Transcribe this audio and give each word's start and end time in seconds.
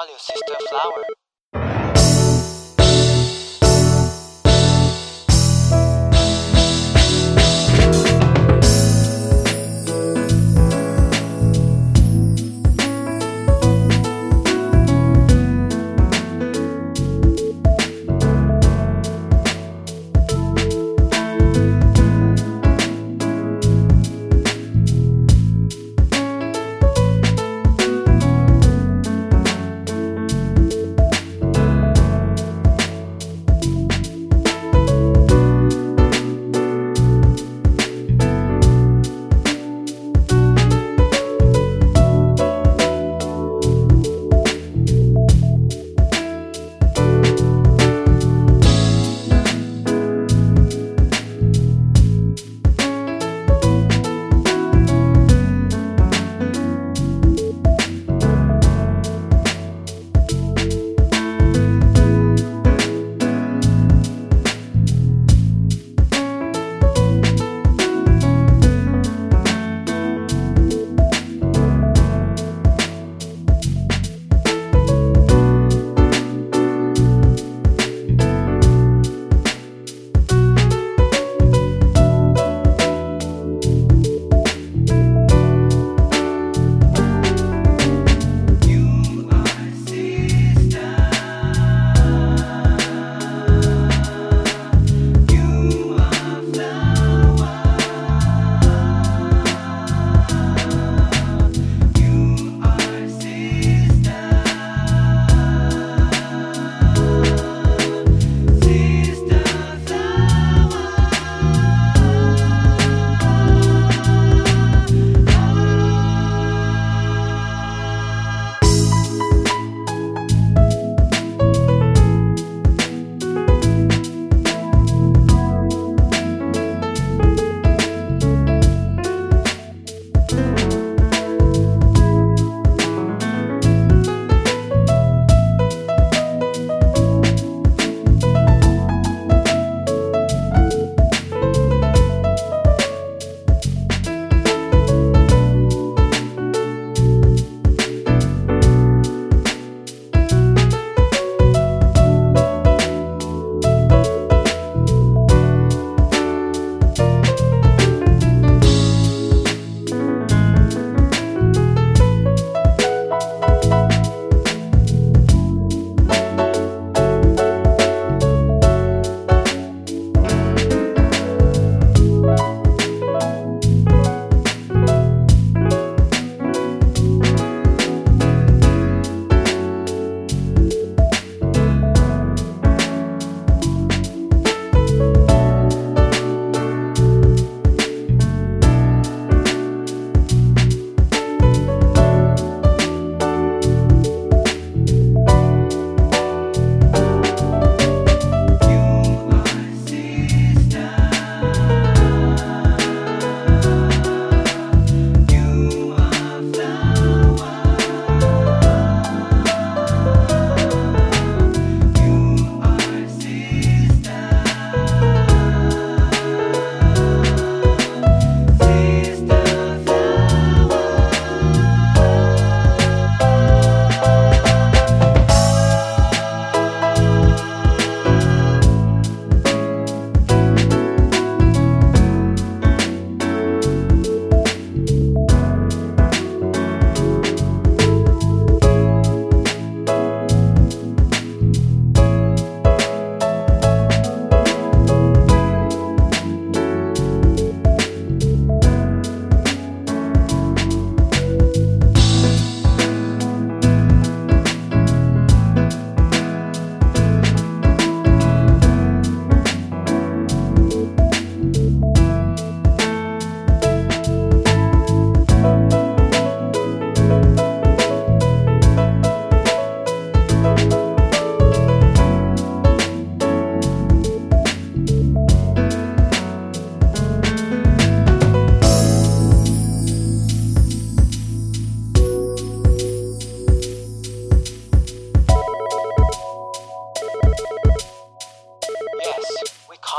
Olha 0.00 0.14
o 0.14 0.18
Sister 0.18 0.56
Flower. 0.70 1.19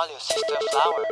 Olha, 0.02 0.16
o 0.16 0.20
Sister 0.20 0.58
Flower. 0.72 1.06